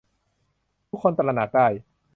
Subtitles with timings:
[0.89, 1.67] ทุกคนตระหนักได้